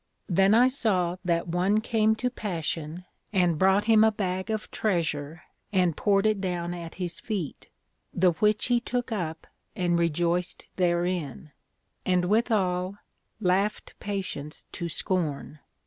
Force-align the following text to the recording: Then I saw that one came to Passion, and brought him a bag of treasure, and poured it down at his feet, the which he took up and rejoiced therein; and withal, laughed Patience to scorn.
Then 0.27 0.55
I 0.55 0.67
saw 0.67 1.17
that 1.23 1.47
one 1.47 1.79
came 1.79 2.15
to 2.15 2.31
Passion, 2.31 3.05
and 3.31 3.59
brought 3.59 3.85
him 3.85 4.03
a 4.03 4.11
bag 4.11 4.49
of 4.49 4.71
treasure, 4.71 5.43
and 5.71 5.95
poured 5.95 6.25
it 6.25 6.41
down 6.41 6.73
at 6.73 6.95
his 6.95 7.19
feet, 7.19 7.69
the 8.11 8.31
which 8.31 8.65
he 8.65 8.79
took 8.79 9.11
up 9.11 9.45
and 9.75 9.99
rejoiced 9.99 10.65
therein; 10.75 11.51
and 12.03 12.25
withal, 12.25 12.97
laughed 13.39 13.93
Patience 13.99 14.65
to 14.71 14.89
scorn. 14.89 15.59